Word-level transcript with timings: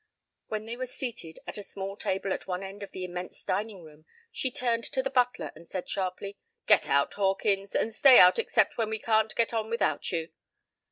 When 0.47 0.65
they 0.65 0.75
were 0.75 0.87
seated 0.87 1.37
at 1.45 1.59
a 1.59 1.61
small 1.63 1.95
table 1.95 2.33
at 2.33 2.47
one 2.47 2.63
end 2.63 2.81
of 2.81 2.89
the 2.89 3.03
immense 3.05 3.43
dining 3.43 3.83
room 3.83 4.07
she 4.31 4.49
turned 4.49 4.83
to 4.85 5.03
the 5.03 5.11
butler 5.11 5.51
and 5.53 5.69
said 5.69 5.87
sharply: 5.87 6.39
"Get 6.65 6.89
out, 6.89 7.13
Hawkins, 7.13 7.75
and 7.75 7.93
stay 7.93 8.17
out 8.17 8.39
except 8.39 8.79
when 8.79 8.89
we 8.89 8.97
can't 8.97 9.35
get 9.35 9.53
on 9.53 9.69
without 9.69 10.11
you." 10.11 10.31